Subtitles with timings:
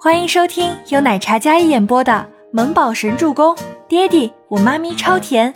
[0.00, 2.12] 欢迎收听由奶茶嘉一演播的
[2.52, 3.52] 《萌宝神助攻》，
[3.88, 5.52] 爹地我妈咪超甜，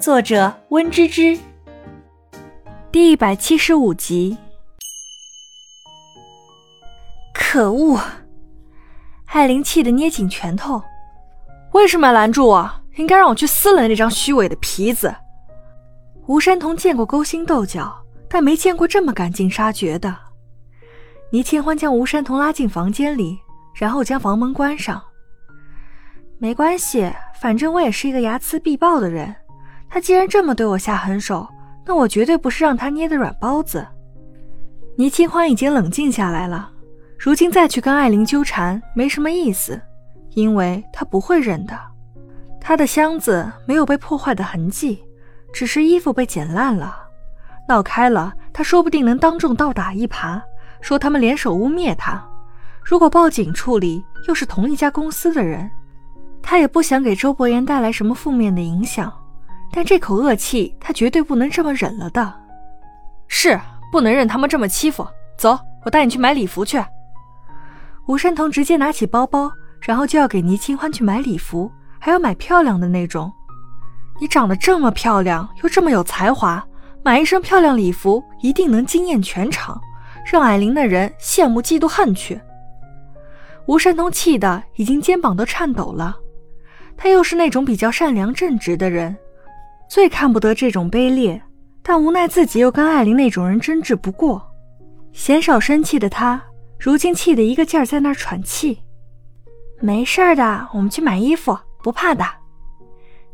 [0.00, 1.38] 作者温芝芝。
[2.90, 4.36] 第一百七十五集。
[7.32, 8.00] 可恶！
[9.26, 10.82] 艾琳气得捏紧拳头，
[11.70, 12.68] 为什么要拦住我？
[12.96, 15.14] 应该让我去撕了那张虚伪的皮子。
[16.26, 17.96] 吴山童见过勾心斗角，
[18.28, 20.12] 但没见过这么赶尽杀绝的。
[21.30, 23.38] 倪清欢将吴山童拉进房间里。
[23.78, 25.00] 然后将房门关上。
[26.38, 27.10] 没关系，
[27.40, 29.34] 反正我也是一个睚眦必报的人。
[29.88, 31.48] 他既然这么对我下狠手，
[31.86, 33.86] 那我绝对不是让他捏的软包子。
[34.96, 36.70] 倪清欢已经冷静下来了，
[37.18, 39.80] 如今再去跟艾琳纠缠没什么意思，
[40.30, 41.78] 因为他不会认的。
[42.60, 45.02] 他的箱子没有被破坏的痕迹，
[45.52, 46.94] 只是衣服被剪烂了。
[47.66, 50.42] 闹开了，他说不定能当众倒打一耙，
[50.80, 52.27] 说他们联手污蔑他。
[52.88, 55.70] 如果报警处理，又是同一家公司的人，
[56.40, 59.12] 他也不想给周伯言带来什么负面的影响。
[59.70, 62.32] 但这口恶气，他绝对不能这么忍了的。
[63.26, 63.60] 是，
[63.92, 65.06] 不能任他们这么欺负。
[65.36, 66.82] 走，我带你去买礼服去。
[68.06, 69.52] 吴山童直接拿起包包，
[69.82, 73.30] 然后就要给倪清欢去买礼服，还要买漂亮的那种。
[74.18, 76.66] 你长得这么漂亮，又这么有才华，
[77.04, 79.78] 买一身漂亮礼服一定能惊艳全场，
[80.24, 82.40] 让矮玲的人羡慕嫉妒恨去。
[83.68, 86.16] 吴山童气得已经肩膀都颤抖了，
[86.96, 89.14] 他又是那种比较善良正直的人，
[89.90, 91.38] 最看不得这种卑劣，
[91.82, 94.42] 但无奈自己又跟艾琳那种人争执不过，
[95.12, 96.42] 鲜少生气的他，
[96.80, 98.78] 如今气得一个劲儿在那儿喘气。
[99.80, 102.24] 没事的，我们去买衣服，不怕的。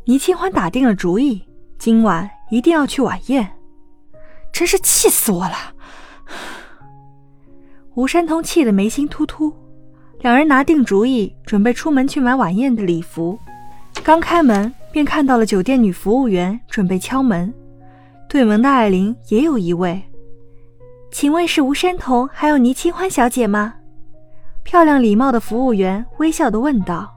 [0.03, 1.47] 倪清欢打定了主意，
[1.79, 3.57] 今晚一定要去晚宴，
[4.51, 5.55] 真是气死我了。
[7.93, 9.53] 吴山童气得眉心突突。
[10.25, 13.37] 两人拿定主意，准备出门去买晚宴的礼服。
[14.03, 17.53] 刚开门，便看到了酒店女服务员准备敲门。
[18.27, 20.01] 对门的艾琳也有一位，
[21.11, 23.75] 请问是吴山童还有倪清欢小姐吗？
[24.63, 27.15] 漂亮礼貌的服务员微笑的问道。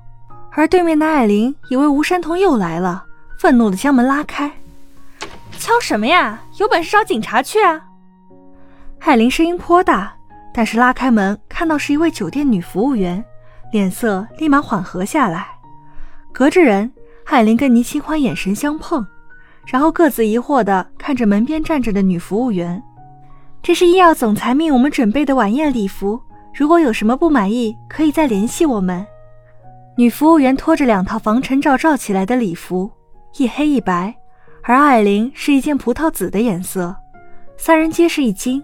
[0.50, 3.06] 而对面的艾琳以为吴山童又来了，
[3.38, 4.52] 愤怒的将门拉开。
[5.52, 6.42] 敲什么呀？
[6.58, 7.86] 有本事找警察去啊！
[8.98, 10.17] 艾琳声音颇大。
[10.58, 13.24] 但是拉开门，看到是一位酒店女服务员，
[13.70, 15.46] 脸色立马缓和下来。
[16.32, 16.90] 隔着人，
[17.24, 19.06] 海林跟倪清欢眼神相碰，
[19.68, 22.82] 然后各自疑惑地看着门边站着的女服务员。
[23.62, 26.20] 这是医药总裁命我们准备的晚宴礼服，
[26.52, 29.06] 如果有什么不满意，可以再联系我们。
[29.96, 32.90] 女服务员拖着两套防尘罩罩起来的礼服，
[33.36, 34.12] 一黑一白，
[34.64, 36.96] 而艾琳是一件葡萄紫的颜色，
[37.56, 38.60] 三人皆是一惊。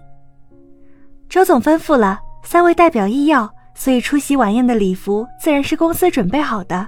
[1.29, 6.87] 周总吩咐了，三位代表医药，所以出席晚宴的礼服自然是公司准备好的。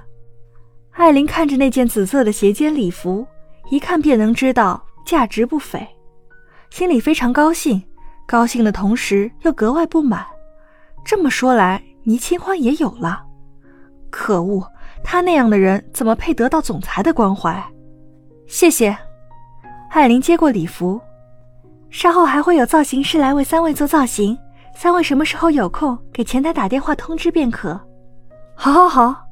[0.92, 3.26] 艾琳看着那件紫色的斜肩礼服，
[3.70, 5.86] 一看便能知道价值不菲，
[6.70, 7.82] 心里非常高兴，
[8.26, 10.26] 高兴的同时又格外不满。
[11.04, 13.22] 这么说来，倪清欢也有了。
[14.10, 14.66] 可恶，
[15.04, 17.62] 他那样的人怎么配得到总裁的关怀？
[18.46, 18.96] 谢谢。
[19.90, 21.00] 艾琳接过礼服。
[21.90, 24.38] 稍后还会有造型师来为三位做造型，
[24.74, 27.80] 三位什么时候有空，给前台打电话通知便可。
[28.54, 29.24] 好，好，好。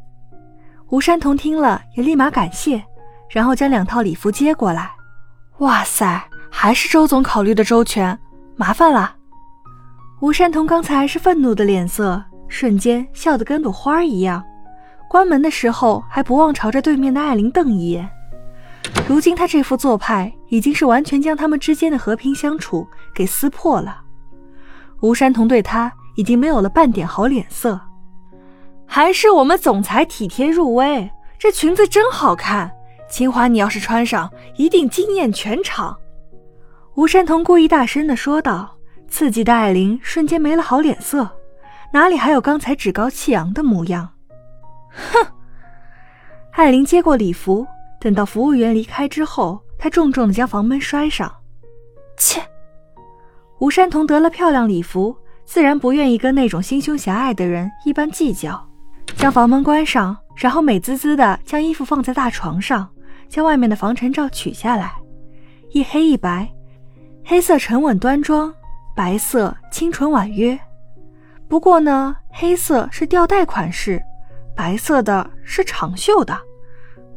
[0.88, 2.82] 吴山童听了也立马感谢，
[3.28, 4.90] 然后将两套礼服接过来。
[5.58, 8.18] 哇塞，还是周总考虑的周全，
[8.56, 9.16] 麻烦了。
[10.20, 14.42] 吴山童刚才是愤怒的脸色，瞬间笑得跟朵花一样。
[15.08, 18.08] 关门的时候还不忘朝着对面的艾琳瞪一眼。
[19.08, 24.02] 如今他这副做派已经是完全将他们之间的和平相处给撕破了。
[25.00, 27.80] 吴山童对他已经没有了半点好脸色。
[28.84, 31.08] 还是我们总裁体贴入微，
[31.38, 32.70] 这裙子真好看，
[33.08, 35.96] 清华你要是穿上，一定惊艳全场。
[36.96, 38.76] 吴山童故意大声的说道，
[39.08, 41.30] 刺激的艾琳瞬间没了好脸色，
[41.92, 44.09] 哪里还有刚才趾高气扬的模样？
[44.91, 45.26] 哼！
[46.52, 47.64] 艾琳接过礼服。
[48.01, 51.33] 等到服务员离开之后，他重重的将房门摔上。
[52.16, 52.43] 切！
[53.59, 58.69] 吴山童得了漂亮礼服，自然不愿意跟那种心胸狭隘的人一般计较，
[59.16, 62.89] 将房门关上，然后美滋滋的将衣服放在大床上，
[63.28, 64.95] 将外面的防尘罩取下来，
[65.71, 66.53] 一黑一白，
[67.25, 68.53] 黑色沉稳端庄，
[68.95, 70.59] 白色清纯婉约。
[71.48, 74.03] 不过呢，黑色是吊带款式，
[74.54, 76.39] 白色的是长袖的。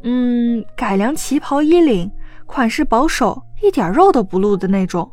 [0.02, 2.10] 嗯，改良旗袍衣领，
[2.46, 5.10] 款式保守，一点肉都不露的那种。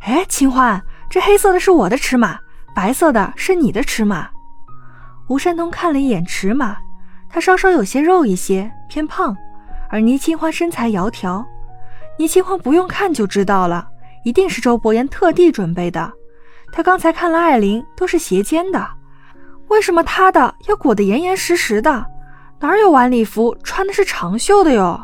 [0.00, 2.38] 哎，清欢，这黑色的是我的尺码，
[2.74, 4.28] 白色的是你的尺码。
[5.28, 6.76] 吴山童看了一眼尺码，
[7.30, 9.36] 他稍稍有些肉一些，偏胖，
[9.88, 11.44] 而倪清欢身材窈窕。
[12.18, 13.88] 倪清欢不用看就知道了，
[14.24, 16.12] 一定是周伯言特地准备的。
[16.72, 18.86] 他刚才看了艾琳，都是斜肩的，
[19.68, 22.04] 为什么他的要裹得严严实实的？
[22.64, 24.98] 哪有晚礼服穿的是长袖的哟？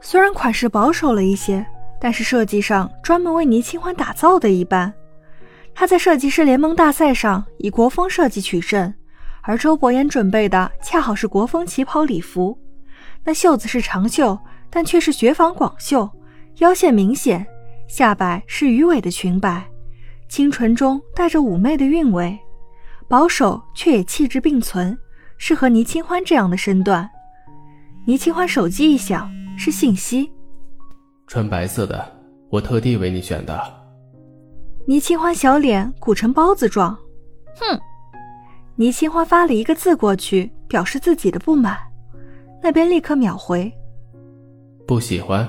[0.00, 1.66] 虽然款式保守了一些，
[2.00, 4.94] 但是设计上专门为倪清欢打造的一般。
[5.74, 8.94] 他在设计师联盟大赛上以国风设计取胜，
[9.42, 12.56] 而周伯言准备的恰好是国风旗袍礼服，
[13.24, 14.38] 那袖子是长袖。
[14.72, 16.08] 但却是雪纺广袖，
[16.58, 17.44] 腰线明显，
[17.88, 19.66] 下摆是鱼尾的裙摆，
[20.28, 22.38] 清纯中带着妩媚的韵味，
[23.08, 24.96] 保守却也气质并存，
[25.42, 27.08] 适合倪清欢这样的身段。
[28.06, 30.30] 倪清欢手机一响，是信息。
[31.26, 32.12] 穿白色的，
[32.50, 33.58] 我特地为你选的。
[34.86, 36.94] 倪清欢小脸鼓成包子状，
[37.58, 37.80] 哼。
[38.76, 41.78] 倪清欢发了一个字过去，表示自己的不满，
[42.62, 43.72] 那边立刻秒回。
[44.86, 45.48] 不喜欢？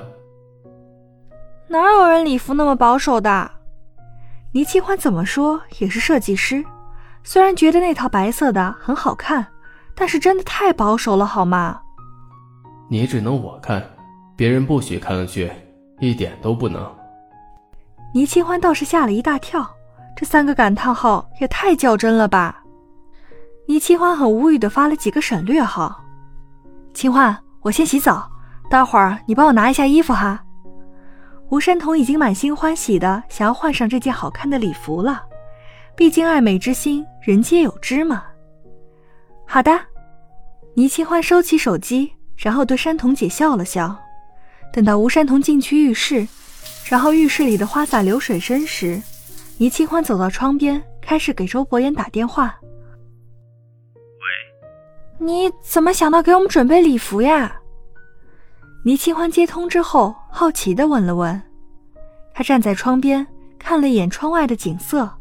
[1.68, 3.52] 哪有人礼服那么保守的？
[4.54, 6.64] 倪清欢怎么说也是设计师，
[7.26, 9.46] 虽然觉得那套白色的很好看，
[10.02, 11.80] 但是真的太保守了，好吗？
[12.90, 13.88] 你只能我看，
[14.36, 15.52] 别人不许看上去，
[16.00, 16.92] 一点都不能。
[18.12, 19.64] 倪清欢倒是吓了一大跳，
[20.16, 22.64] 这三个感叹号也太较真了吧！
[23.68, 26.04] 倪清欢很无语的发了几个省略号。
[26.96, 28.28] 清欢，我先洗澡。
[28.72, 30.44] 待会儿你帮我拿一下衣服哈。
[31.52, 35.22] 吴山童已经满心欢喜的想要换上这件好看的礼服了，
[35.96, 38.24] 毕竟爱美之心人皆有之嘛。
[39.46, 39.80] 好的，
[40.74, 43.98] 倪清欢收起手机，然后对山童姐笑了笑。
[44.72, 46.26] 等到吴山童进去浴室，
[46.86, 49.02] 然后浴室里的花洒流水声时，
[49.58, 52.58] 倪清欢走到窗边，开始给周伯言打电话。
[53.94, 57.58] 喂，你怎么想到给我们准备礼服呀？
[58.86, 61.42] 倪清欢接通之后，好奇地问了问。
[62.34, 63.28] 他站在窗边，
[63.60, 65.12] 看了一眼窗外的景色。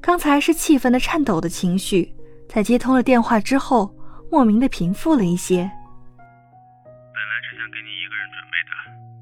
[0.00, 2.14] 刚才是气愤的、颤抖的情绪，
[2.48, 3.93] 在接通了电话之后，
[4.34, 5.58] 莫名的平复了一些。
[5.62, 8.74] 本来是想给你一个人准备的，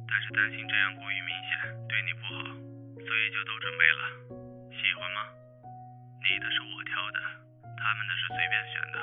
[0.08, 1.52] 但是担心这样过于明显，
[1.84, 2.48] 对你不好，
[2.96, 4.02] 所以就都准备了。
[4.72, 5.28] 喜欢吗？
[6.24, 7.20] 你的是我挑的，
[7.76, 8.96] 他们的是随便选的。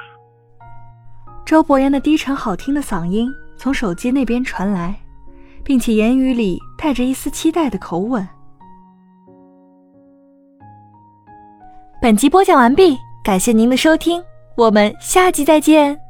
[1.46, 3.32] 周伯言的低沉好听的嗓音。
[3.56, 4.96] 从手机那边传来，
[5.64, 8.28] 并且言语里带着一丝期待的口吻。
[12.02, 14.24] 本集播讲完毕，感谢您的收听，
[14.60, 16.09] 我们下集再见。